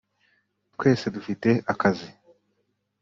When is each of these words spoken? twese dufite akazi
twese 0.73 1.05
dufite 1.15 1.49
akazi 1.71 2.09